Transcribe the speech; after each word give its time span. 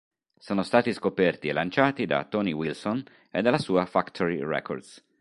Sono 0.39 0.63
stati 0.63 0.93
scoperti 0.93 1.47
e 1.47 1.53
lanciati 1.53 2.07
da 2.07 2.25
Tony 2.25 2.53
Wilson 2.53 3.03
e 3.29 3.43
dalla 3.43 3.59
sua 3.59 3.85
Factory 3.85 4.39
Records. 4.43 5.05